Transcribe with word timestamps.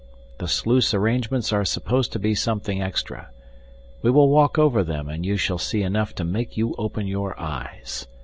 The 0.39 0.47
sluice 0.47 0.95
arrangements 0.95 1.53
are 1.53 1.63
supposed 1.63 2.11
to 2.13 2.17
be 2.17 2.33
something 2.33 2.81
extra. 2.81 3.27
We 4.01 4.09
will 4.09 4.29
walk 4.29 4.57
over 4.57 4.83
them 4.83 5.07
and 5.07 5.23
you 5.23 5.37
shall 5.37 5.59
see 5.59 5.83
enough 5.83 6.15
to 6.15 6.23
make 6.23 6.57
you 6.57 6.73
open 6.79 7.05
your 7.05 7.39
eyes. 7.39 8.07